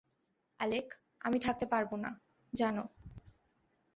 Alec 0.59 0.87
আমি 1.19 1.37
থাকতে 1.39 1.65
পারবোনা, 1.65 2.09
জানো। 2.53 2.83